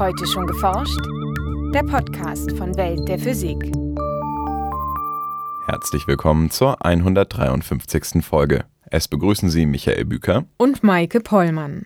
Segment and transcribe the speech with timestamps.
[0.00, 0.98] Heute schon geforscht?
[1.74, 3.58] Der Podcast von Welt der Physik.
[5.66, 8.24] Herzlich willkommen zur 153.
[8.24, 8.64] Folge.
[8.86, 11.84] Es begrüßen Sie Michael Büker und Maike Pollmann.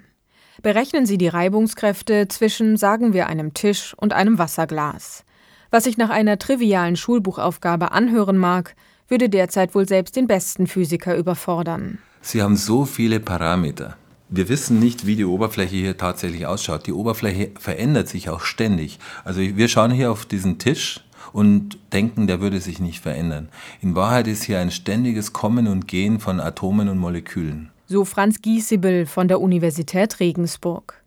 [0.62, 5.24] Berechnen Sie die Reibungskräfte zwischen, sagen wir, einem Tisch und einem Wasserglas.
[5.72, 8.76] Was sich nach einer trivialen Schulbuchaufgabe anhören mag,
[9.08, 11.98] würde derzeit wohl selbst den besten Physiker überfordern.
[12.20, 13.96] Sie haben so viele Parameter.
[14.28, 16.86] Wir wissen nicht, wie die Oberfläche hier tatsächlich ausschaut.
[16.86, 18.98] Die Oberfläche verändert sich auch ständig.
[19.24, 21.00] Also wir schauen hier auf diesen Tisch
[21.32, 23.48] und denken, der würde sich nicht verändern.
[23.80, 27.70] In Wahrheit ist hier ein ständiges Kommen und Gehen von Atomen und Molekülen.
[27.86, 31.02] So Franz Giesebel von der Universität Regensburg.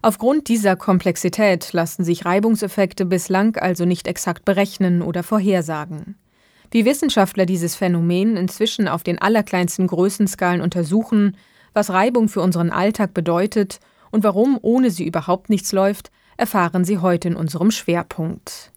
[0.00, 6.16] Aufgrund dieser Komplexität lassen sich Reibungseffekte bislang also nicht exakt berechnen oder vorhersagen.
[6.72, 11.36] Wie Wissenschaftler dieses Phänomen inzwischen auf den allerkleinsten Größenskalen untersuchen,
[11.74, 13.80] was Reibung für unseren Alltag bedeutet
[14.10, 18.72] und warum ohne sie überhaupt nichts läuft, erfahren Sie heute in unserem Schwerpunkt.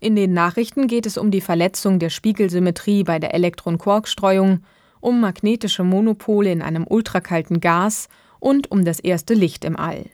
[0.00, 4.60] In den Nachrichten geht es um die Verletzung der Spiegelsymmetrie bei der Elektron-Quark-Streuung,
[5.00, 8.08] um magnetische Monopole in einem ultrakalten Gas
[8.38, 10.06] und um das erste Licht im All.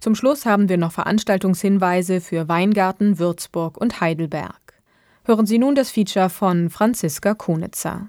[0.00, 4.60] Zum Schluss haben wir noch Veranstaltungshinweise für Weingarten, Würzburg und Heidelberg.
[5.24, 8.08] Hören Sie nun das Feature von Franziska Konitzer.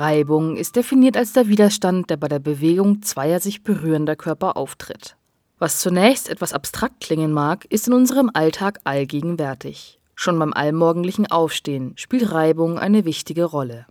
[0.00, 5.16] Reibung ist definiert als der Widerstand, der bei der Bewegung zweier sich berührender Körper auftritt.
[5.58, 10.00] Was zunächst etwas abstrakt klingen mag, ist in unserem Alltag allgegenwärtig.
[10.14, 13.86] Schon beim allmorgendlichen Aufstehen spielt Reibung eine wichtige Rolle.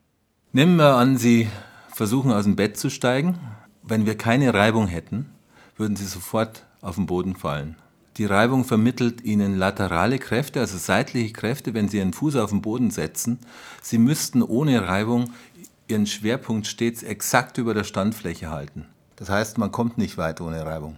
[0.52, 1.48] Nehmen wir an, Sie
[1.94, 3.38] versuchen aus dem Bett zu steigen.
[3.84, 5.30] Wenn wir keine Reibung hätten,
[5.78, 7.76] würden Sie sofort auf den Boden fallen.
[8.20, 12.62] Die Reibung vermittelt Ihnen laterale Kräfte, also seitliche Kräfte, wenn Sie Ihren Fuß auf den
[12.62, 13.40] Boden setzen.
[13.82, 15.32] Sie müssten ohne Reibung
[15.90, 18.86] ihren Schwerpunkt stets exakt über der Standfläche halten.
[19.16, 20.98] Das heißt, man kommt nicht weit ohne Reibung.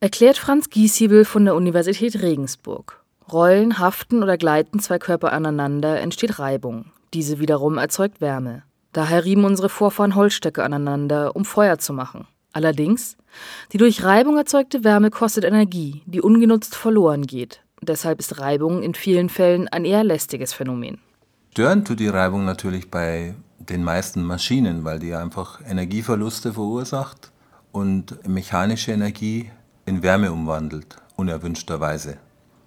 [0.00, 3.02] Erklärt Franz Giesiebel von der Universität Regensburg.
[3.30, 6.86] Rollen, haften oder gleiten zwei Körper aneinander, entsteht Reibung.
[7.12, 8.62] Diese wiederum erzeugt Wärme.
[8.92, 12.26] Daher rieben unsere Vorfahren Holzstöcke aneinander, um Feuer zu machen.
[12.52, 13.16] Allerdings,
[13.72, 17.62] die durch Reibung erzeugte Wärme kostet Energie, die ungenutzt verloren geht.
[17.82, 20.98] Deshalb ist Reibung in vielen Fällen ein eher lästiges Phänomen.
[21.52, 27.30] Stören tut die Reibung natürlich bei den meisten Maschinen, weil die einfach Energieverluste verursacht
[27.72, 29.50] und mechanische Energie
[29.86, 32.18] in Wärme umwandelt, unerwünschterweise.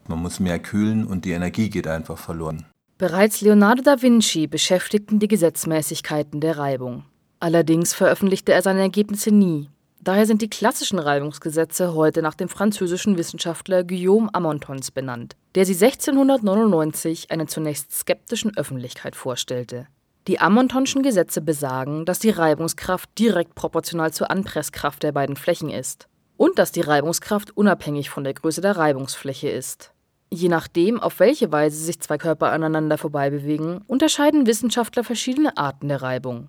[0.08, 2.66] Man muss mehr kühlen und die Energie geht einfach verloren.
[2.98, 7.06] Bereits Leonardo da Vinci beschäftigten die Gesetzmäßigkeiten der Reibung.
[7.40, 9.70] Allerdings veröffentlichte er seine Ergebnisse nie.
[10.00, 15.74] Daher sind die klassischen Reibungsgesetze heute nach dem französischen Wissenschaftler Guillaume Amontons benannt, der sie
[15.74, 19.88] 1699 einer zunächst skeptischen Öffentlichkeit vorstellte.
[20.28, 26.07] Die Amontonschen Gesetze besagen, dass die Reibungskraft direkt proportional zur Anpresskraft der beiden Flächen ist
[26.38, 29.91] und dass die Reibungskraft unabhängig von der Größe der Reibungsfläche ist.
[30.31, 36.01] Je nachdem, auf welche Weise sich zwei Körper aneinander vorbeibewegen, unterscheiden Wissenschaftler verschiedene Arten der
[36.01, 36.47] Reibung.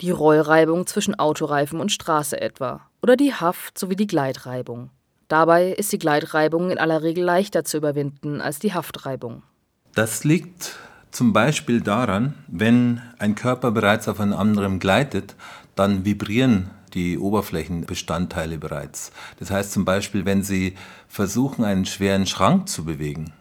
[0.00, 4.90] Die Rollreibung zwischen Autoreifen und Straße etwa oder die Haft- sowie die Gleitreibung.
[5.26, 9.42] Dabei ist die Gleitreibung in aller Regel leichter zu überwinden als die Haftreibung.
[9.94, 10.76] Das liegt
[11.10, 15.36] zum Beispiel daran, wenn ein Körper bereits auf einen anderen gleitet,
[15.74, 19.12] dann vibrieren die Oberflächenbestandteile bereits.
[19.38, 20.74] Das heißt zum Beispiel, wenn Sie
[21.08, 23.32] versuchen, einen schweren Schrank zu bewegen,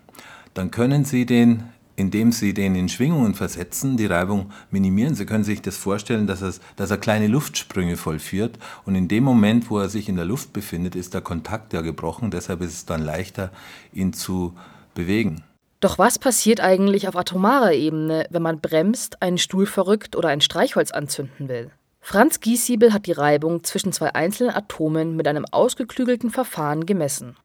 [0.53, 1.63] dann können Sie den,
[1.95, 5.15] indem Sie den in Schwingungen versetzen, die Reibung minimieren.
[5.15, 9.23] Sie können sich das vorstellen, dass, es, dass er kleine Luftsprünge vollführt und in dem
[9.23, 12.31] Moment, wo er sich in der Luft befindet, ist der Kontakt ja gebrochen.
[12.31, 13.51] Deshalb ist es dann leichter,
[13.93, 14.55] ihn zu
[14.93, 15.43] bewegen.
[15.79, 20.41] Doch was passiert eigentlich auf atomarer Ebene, wenn man bremst, einen Stuhl verrückt oder ein
[20.41, 21.69] Streichholz anzünden will?
[22.01, 27.35] Franz Giesiebel hat die Reibung zwischen zwei einzelnen Atomen mit einem ausgeklügelten Verfahren gemessen.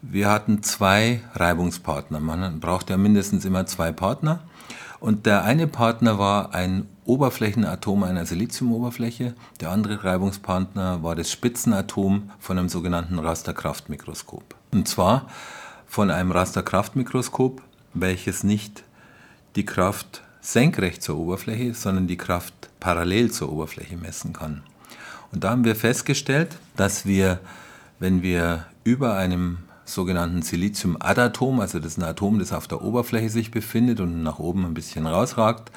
[0.00, 2.20] Wir hatten zwei Reibungspartner.
[2.20, 4.44] Man braucht ja mindestens immer zwei Partner.
[5.00, 12.30] Und der eine Partner war ein Oberflächenatom einer Siliziumoberfläche, der andere Reibungspartner war das Spitzenatom
[12.38, 14.54] von einem sogenannten Rasterkraftmikroskop.
[14.72, 15.28] Und zwar
[15.86, 17.60] von einem Rasterkraftmikroskop
[17.94, 18.84] welches nicht
[19.56, 24.62] die Kraft senkrecht zur Oberfläche, sondern die Kraft parallel zur Oberfläche messen kann.
[25.32, 27.40] Und da haben wir festgestellt, dass wir,
[27.98, 33.30] wenn wir über einem sogenannten Silizium-Adatom, also das ist ein Atom, das auf der Oberfläche
[33.30, 35.70] sich befindet und nach oben ein bisschen rausragt,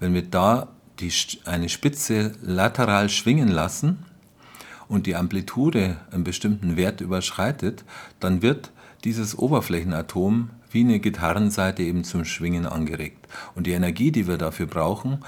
[0.00, 0.68] wenn wir da
[1.00, 1.12] die,
[1.44, 4.04] eine Spitze lateral schwingen lassen
[4.88, 7.84] und die Amplitude einen bestimmten Wert überschreitet,
[8.20, 8.70] dann wird
[9.04, 13.26] dieses Oberflächenatom wie eine Gitarrenseite eben zum Schwingen angeregt.
[13.54, 15.24] Und die Energie, die wir dafür brauchen,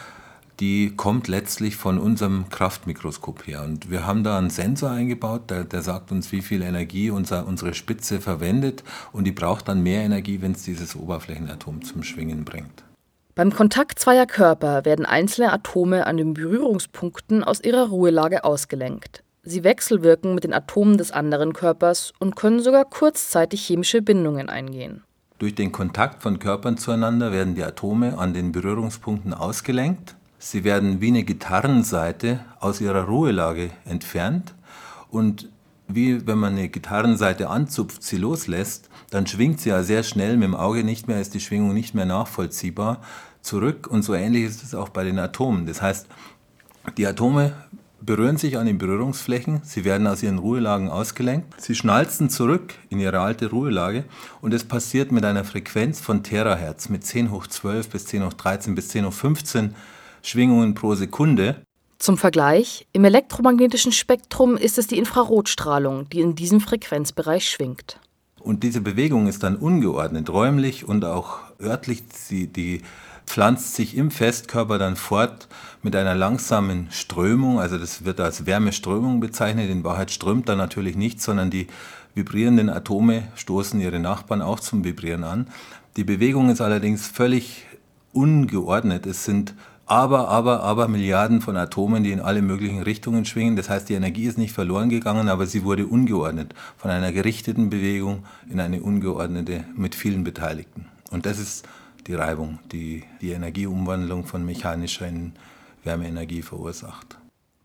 [0.60, 3.62] die kommt letztlich von unserem Kraftmikroskop her.
[3.64, 7.46] Und wir haben da einen Sensor eingebaut, der, der sagt uns, wie viel Energie unser,
[7.46, 8.84] unsere Spitze verwendet.
[9.12, 12.84] Und die braucht dann mehr Energie, wenn es dieses Oberflächenatom zum Schwingen bringt.
[13.34, 19.24] Beim Kontakt zweier Körper werden einzelne Atome an den Berührungspunkten aus ihrer Ruhelage ausgelenkt.
[19.42, 25.02] Sie wechselwirken mit den Atomen des anderen Körpers und können sogar kurzzeitig chemische Bindungen eingehen.
[25.38, 30.14] Durch den Kontakt von Körpern zueinander werden die Atome an den Berührungspunkten ausgelenkt.
[30.38, 34.54] Sie werden wie eine Gitarrenseite aus ihrer Ruhelage entfernt
[35.10, 35.48] und
[35.88, 40.44] wie wenn man eine Gitarrenseite anzupft, sie loslässt, dann schwingt sie ja sehr schnell mit
[40.44, 43.00] dem Auge nicht mehr, ist die Schwingung nicht mehr nachvollziehbar
[43.42, 43.86] zurück.
[43.86, 45.66] Und so ähnlich ist es auch bei den Atomen.
[45.66, 46.06] Das heißt,
[46.96, 47.52] die Atome
[48.04, 53.00] berühren sich an den Berührungsflächen, sie werden aus ihren Ruhelagen ausgelenkt, sie schnalzen zurück in
[53.00, 54.04] ihre alte Ruhelage
[54.40, 58.32] und es passiert mit einer Frequenz von Terahertz, mit 10 hoch 12 bis 10 hoch
[58.32, 59.74] 13 bis 10 hoch 15
[60.22, 61.62] Schwingungen pro Sekunde.
[61.98, 68.00] Zum Vergleich, im elektromagnetischen Spektrum ist es die Infrarotstrahlung, die in diesem Frequenzbereich schwingt.
[68.40, 72.02] Und diese Bewegung ist dann ungeordnet, räumlich und auch örtlich.
[72.12, 72.82] Sie, die
[73.26, 75.48] pflanzt sich im Festkörper dann fort
[75.82, 77.60] mit einer langsamen Strömung.
[77.60, 79.70] Also das wird als Wärmeströmung bezeichnet.
[79.70, 81.66] In Wahrheit strömt da natürlich nichts, sondern die
[82.14, 85.48] vibrierenden Atome stoßen ihre Nachbarn auch zum Vibrieren an.
[85.96, 87.66] Die Bewegung ist allerdings völlig
[88.12, 89.06] ungeordnet.
[89.06, 89.54] Es sind
[89.86, 93.56] aber, aber, aber Milliarden von Atomen, die in alle möglichen Richtungen schwingen.
[93.56, 96.54] Das heißt, die Energie ist nicht verloren gegangen, aber sie wurde ungeordnet.
[96.78, 100.86] Von einer gerichteten Bewegung in eine ungeordnete mit vielen Beteiligten.
[101.10, 101.66] Und das ist
[102.06, 105.32] die Reibung, die die Energieumwandlung von mechanischer in
[105.84, 107.18] Wärmeenergie verursacht.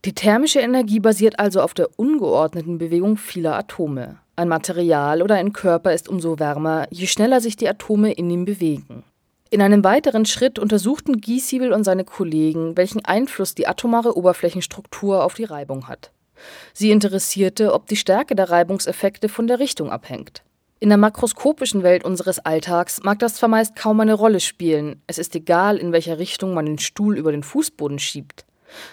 [0.06, 4.18] Die thermische Energie basiert also auf der ungeordneten Bewegung vieler Atome.
[4.38, 8.45] Ein Material oder ein Körper ist umso wärmer, je schneller sich die Atome in ihm
[8.45, 9.03] bewegen.
[9.50, 15.33] In einem weiteren Schritt untersuchten Giesiebel und seine Kollegen, welchen Einfluss die atomare Oberflächenstruktur auf
[15.33, 16.12] die Reibung hat.
[16.74, 20.44] Sie interessierte, ob die Stärke der Reibungseffekte von der Richtung abhängt.
[20.81, 25.17] In der makroskopischen Welt unseres Alltags mag das zwar meist kaum eine Rolle spielen, es
[25.17, 28.45] ist egal, in welcher Richtung man den Stuhl über den Fußboden schiebt.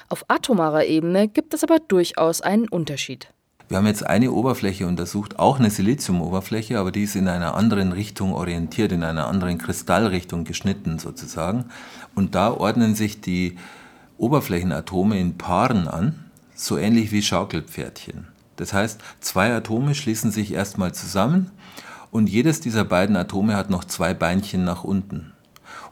[0.09, 3.33] Auf atomarer Ebene gibt es aber durchaus einen Unterschied.
[3.69, 7.93] Wir haben jetzt eine Oberfläche untersucht, auch eine Siliziumoberfläche, aber die ist in einer anderen
[7.93, 11.67] Richtung orientiert, in einer anderen Kristallrichtung geschnitten sozusagen.
[12.17, 13.59] Und da ordnen sich die
[14.19, 16.25] Oberflächenatome in Paaren an,
[16.57, 18.27] so ähnlich wie Schaukelpferdchen.
[18.57, 21.51] Das heißt, zwei Atome schließen sich erstmal zusammen
[22.11, 25.33] und jedes dieser beiden Atome hat noch zwei Beinchen nach unten.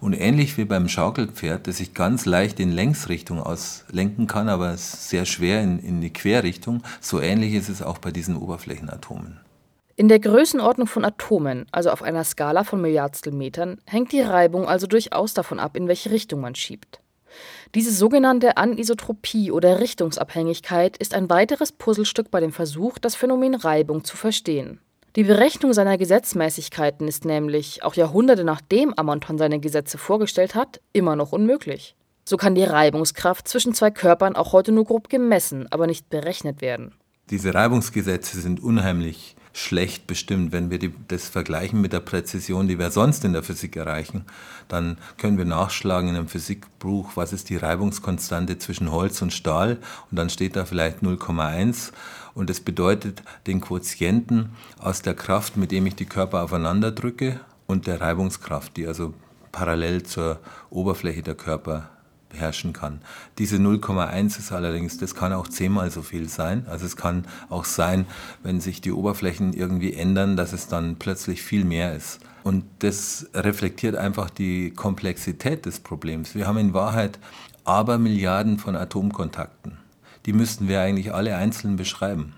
[0.00, 5.25] Und ähnlich wie beim Schaukelpferd, das sich ganz leicht in Längsrichtung auslenken kann, aber sehr
[5.25, 9.40] schwer in, in die Querrichtung, so ähnlich ist es auch bei diesen Oberflächenatomen.
[9.96, 14.88] In der Größenordnung von Atomen, also auf einer Skala von Milliardstelmetern, hängt die Reibung also
[14.88, 17.00] durchaus davon ab, in welche Richtung man schiebt.
[17.75, 24.05] Diese sogenannte Anisotropie oder Richtungsabhängigkeit ist ein weiteres Puzzlestück bei dem Versuch, das Phänomen Reibung
[24.05, 24.81] zu verstehen.
[25.17, 31.15] Die Berechnung seiner Gesetzmäßigkeiten ist nämlich, auch Jahrhunderte nachdem Amonton seine Gesetze vorgestellt hat, immer
[31.15, 31.95] noch unmöglich.
[32.25, 36.63] So kann die Reibungskraft zwischen zwei Körpern auch heute nur grob gemessen, aber nicht berechnet
[36.63, 36.95] werden.
[37.31, 40.53] Diese Reibungsgesetze sind unheimlich schlecht bestimmt.
[40.53, 44.27] Wenn wir die, das vergleichen mit der Präzision, die wir sonst in der Physik erreichen,
[44.69, 49.79] dann können wir nachschlagen in einem Physikbuch, was ist die Reibungskonstante zwischen Holz und Stahl
[50.11, 51.93] und dann steht da vielleicht 0,1
[52.35, 54.50] und das bedeutet den Quotienten
[54.81, 59.14] aus der Kraft, mit dem ich die Körper aufeinander drücke und der Reibungskraft, die also
[59.52, 60.40] parallel zur
[60.71, 61.90] Oberfläche der Körper
[62.35, 63.00] beherrschen kann.
[63.38, 66.67] Diese 0,1 ist allerdings, das kann auch zehnmal so viel sein.
[66.69, 68.07] Also es kann auch sein,
[68.43, 72.21] wenn sich die Oberflächen irgendwie ändern, dass es dann plötzlich viel mehr ist.
[72.43, 76.35] Und das reflektiert einfach die Komplexität des Problems.
[76.35, 77.19] Wir haben in Wahrheit
[77.64, 79.79] Abermilliarden von Atomkontakten.
[80.26, 82.35] Die müssten wir eigentlich alle einzeln beschreiben.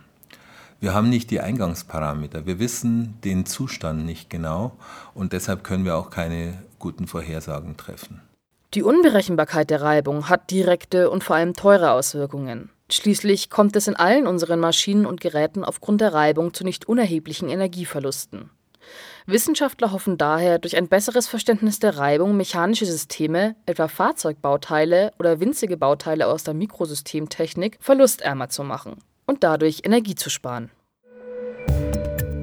[0.78, 2.46] Wir haben nicht die Eingangsparameter.
[2.46, 4.76] Wir wissen den Zustand nicht genau
[5.14, 8.20] und deshalb können wir auch keine guten Vorhersagen treffen.
[8.76, 12.68] Die Unberechenbarkeit der Reibung hat direkte und vor allem teure Auswirkungen.
[12.92, 17.48] Schließlich kommt es in allen unseren Maschinen und Geräten aufgrund der Reibung zu nicht unerheblichen
[17.48, 18.50] Energieverlusten.
[19.24, 25.78] Wissenschaftler hoffen daher, durch ein besseres Verständnis der Reibung mechanische Systeme, etwa Fahrzeugbauteile oder winzige
[25.78, 30.70] Bauteile aus der Mikrosystemtechnik, verlustärmer zu machen und dadurch Energie zu sparen.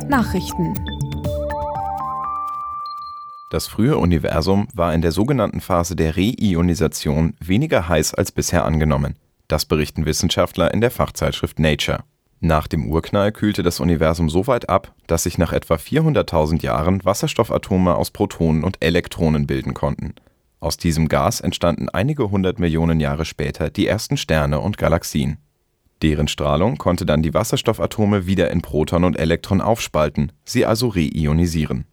[0.09, 0.73] Nachrichten
[3.53, 9.15] das frühe Universum war in der sogenannten Phase der Reionisation weniger heiß als bisher angenommen.
[9.47, 12.03] Das berichten Wissenschaftler in der Fachzeitschrift Nature.
[12.39, 17.05] Nach dem Urknall kühlte das Universum so weit ab, dass sich nach etwa 400.000 Jahren
[17.05, 20.15] Wasserstoffatome aus Protonen und Elektronen bilden konnten.
[20.59, 25.37] Aus diesem Gas entstanden einige hundert Millionen Jahre später die ersten Sterne und Galaxien.
[26.01, 31.85] Deren Strahlung konnte dann die Wasserstoffatome wieder in Proton und Elektron aufspalten, sie also reionisieren.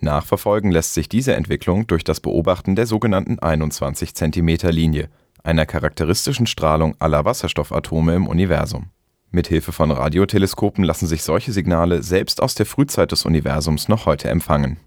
[0.00, 5.08] Nachverfolgen lässt sich diese Entwicklung durch das Beobachten der sogenannten 21-cm-Linie,
[5.42, 8.90] einer charakteristischen Strahlung aller Wasserstoffatome im Universum.
[9.30, 14.28] Mithilfe von Radioteleskopen lassen sich solche Signale selbst aus der Frühzeit des Universums noch heute
[14.28, 14.78] empfangen.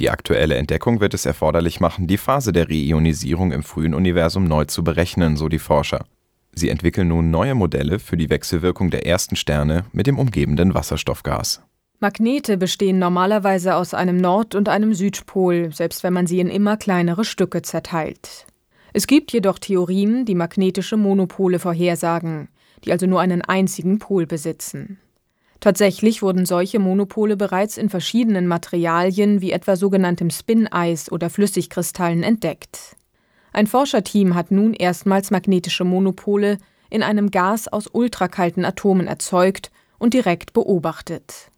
[0.00, 4.64] Die aktuelle Entdeckung wird es erforderlich machen, die Phase der Reionisierung im frühen Universum neu
[4.64, 6.06] zu berechnen, so die Forscher.
[6.54, 11.62] Sie entwickeln nun neue Modelle für die Wechselwirkung der ersten Sterne mit dem umgebenden Wasserstoffgas.
[12.02, 16.76] Magnete bestehen normalerweise aus einem Nord- und einem Südpol, selbst wenn man sie in immer
[16.76, 18.44] kleinere Stücke zerteilt.
[18.92, 22.48] Es gibt jedoch Theorien, die magnetische Monopole vorhersagen,
[22.84, 24.98] die also nur einen einzigen Pol besitzen.
[25.60, 32.96] Tatsächlich wurden solche Monopole bereits in verschiedenen Materialien wie etwa sogenanntem Spin-Eis oder Flüssigkristallen entdeckt.
[33.52, 36.58] Ein Forscherteam hat nun erstmals magnetische Monopole
[36.90, 41.51] in einem Gas aus ultrakalten Atomen erzeugt und direkt beobachtet.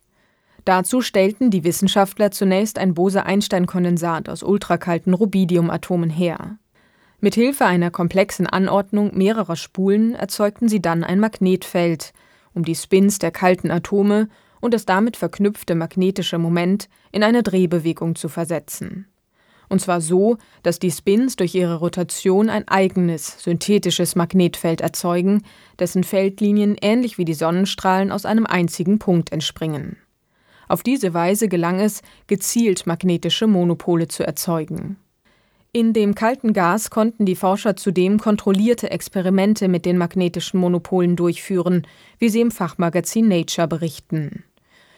[0.65, 6.59] Dazu stellten die Wissenschaftler zunächst ein Bose-Einstein-Kondensat aus ultrakalten Rubidiumatomen her.
[7.21, 12.13] Mit Hilfe einer komplexen Anordnung mehrerer Spulen erzeugten sie dann ein Magnetfeld,
[12.55, 14.29] um die Spins der kalten Atome
[14.61, 19.07] und das damit verknüpfte magnetische Moment in eine Drehbewegung zu versetzen.
[19.69, 25.43] Und zwar so, dass die Spins durch ihre Rotation ein eigenes, synthetisches Magnetfeld erzeugen,
[25.79, 29.97] dessen Feldlinien ähnlich wie die Sonnenstrahlen aus einem einzigen Punkt entspringen.
[30.69, 34.97] Auf diese Weise gelang es, gezielt magnetische Monopole zu erzeugen.
[35.73, 41.85] In dem kalten Gas konnten die Forscher zudem kontrollierte Experimente mit den magnetischen Monopolen durchführen,
[42.21, 44.45] wie sie im Fachmagazin Nature berichten.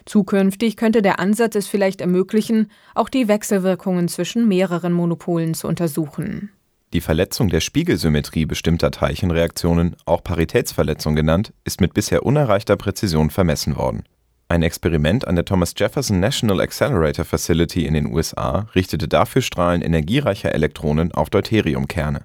[0.05, 6.51] Zukünftig könnte der Ansatz es vielleicht ermöglichen, auch die Wechselwirkungen zwischen mehreren Monopolen zu untersuchen.
[6.93, 13.77] Die Verletzung der Spiegelsymmetrie bestimmter Teilchenreaktionen, auch Paritätsverletzung genannt, ist mit bisher unerreichter Präzision vermessen
[13.77, 14.05] worden.
[14.49, 19.83] Ein Experiment an der Thomas Jefferson National Accelerator Facility in den USA richtete dafür Strahlen
[19.83, 22.21] energiereicher Elektronen auf Deuteriumkerne.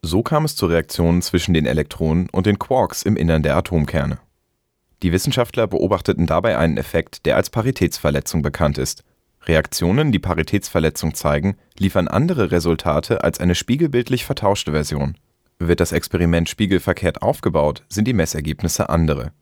[0.00, 4.18] So kam es zu Reaktionen zwischen den Elektronen und den Quarks im Innern der Atomkerne.
[5.02, 9.02] Die Wissenschaftler beobachteten dabei einen Effekt, der als Paritätsverletzung bekannt ist.
[9.46, 15.16] Reaktionen, die Paritätsverletzung zeigen, liefern andere Resultate als eine spiegelbildlich vertauschte Version.
[15.58, 19.32] Wird das Experiment spiegelverkehrt aufgebaut, sind die Messergebnisse andere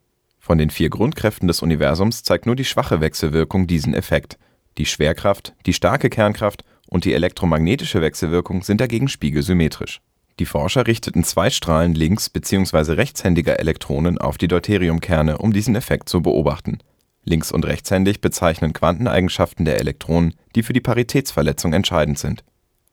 [0.46, 4.38] von den vier Grundkräften des Universums zeigt nur die schwache Wechselwirkung diesen Effekt.
[4.78, 10.00] Die Schwerkraft, die starke Kernkraft und die elektromagnetische Wechselwirkung sind dagegen spiegelsymmetrisch.
[10.38, 12.92] Die Forscher richteten zwei Strahlen links bzw.
[12.92, 16.78] rechtshändiger Elektronen auf die Deuteriumkerne, um diesen Effekt zu beobachten.
[17.24, 22.44] Links und rechtshändig bezeichnen Quanteneigenschaften der Elektronen, die für die Paritätsverletzung entscheidend sind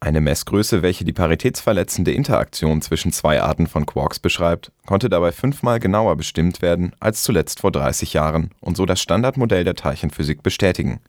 [0.04, 5.80] eine Messgröße, welche die paritätsverletzende Interaktion zwischen zwei Arten von Quarks beschreibt, konnte dabei fünfmal
[5.80, 11.00] genauer bestimmt werden als zuletzt vor 30 Jahren und so das Standardmodell der Teilchenphysik bestätigen.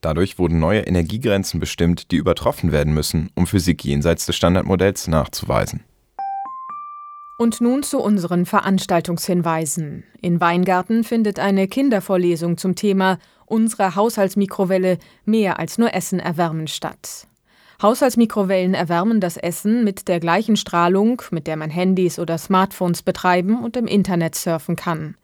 [0.00, 5.84] Dadurch wurden neue Energiegrenzen bestimmt, die übertroffen werden müssen, um Physik jenseits des Standardmodells nachzuweisen.
[7.38, 10.04] Und nun zu unseren Veranstaltungshinweisen.
[10.20, 17.28] In Weingarten findet eine Kindervorlesung zum Thema Unsere Haushaltsmikrowelle mehr als nur Essen erwärmen statt.
[17.84, 23.62] Haushaltsmikrowellen erwärmen das Essen mit der gleichen Strahlung, mit der man Handys oder Smartphones betreiben
[23.62, 25.18] und im Internet surfen kann.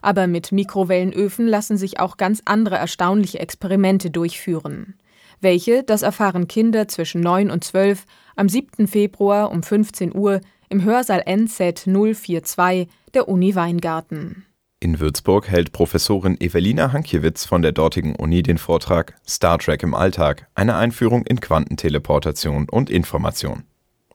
[0.00, 4.94] Aber mit Mikrowellenöfen lassen sich auch ganz andere erstaunliche Experimente durchführen.
[5.42, 8.88] Welche, das erfahren Kinder zwischen 9 und 12 am 7.
[8.88, 14.45] Februar um 15 Uhr im Hörsaal NZ 042 der Uni Weingarten.
[14.78, 19.94] In Würzburg hält Professorin Evelina Hankiewicz von der dortigen Uni den Vortrag Star Trek im
[19.94, 23.62] Alltag– Eine Einführung in Quantenteleportation und Information.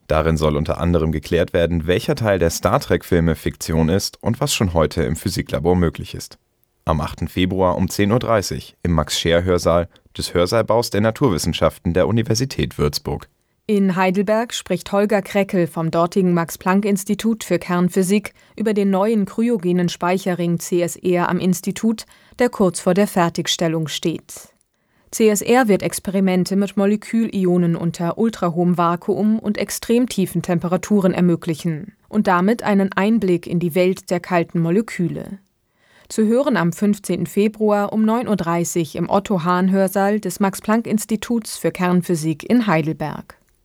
[0.05, 4.75] Darin soll unter anderem geklärt werden, welcher Teil der Star-Trek-Filme Fiktion ist und was schon
[4.75, 6.37] heute im Physiklabor möglich ist.
[6.85, 7.27] Am 8.
[7.31, 13.29] Februar um 10.30 Uhr im Max-Scheer-Hörsaal des Hörsaalbaus der Naturwissenschaften der Universität Würzburg
[13.77, 20.59] in Heidelberg spricht Holger Kreckel vom dortigen Max-Planck-Institut für Kernphysik über den neuen kryogenen Speicherring
[20.59, 22.05] CSR am Institut,
[22.39, 24.49] der kurz vor der Fertigstellung steht.
[25.11, 32.63] CSR wird Experimente mit Molekülionen unter ultrahohem Vakuum und extrem tiefen Temperaturen ermöglichen und damit
[32.63, 35.39] einen Einblick in die Welt der kalten Moleküle.
[36.09, 37.25] Zu hören am 15.
[37.25, 43.40] Februar um 9.30 Uhr im Otto-Hahn-Hörsaal des Max-Planck-Instituts für Kernphysik in Heidelberg.